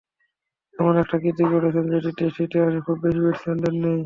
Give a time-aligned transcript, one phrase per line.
[0.75, 3.97] এমন একটা কীর্তি গড়েছেন, যেটি টেস্ট ইতিহাসে খুব বেশি ব্যাটসম্যানের নেই।